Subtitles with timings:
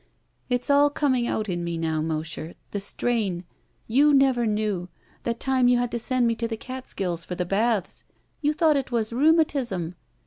[0.49, 2.53] "It's all coming out in me now, Mosher.
[2.71, 3.43] The straili.
[3.85, 4.89] You never knew.
[5.21, 8.05] That time you had to send me to the Catskills for the baths.
[8.41, 9.93] You thought it was rhetmiatism.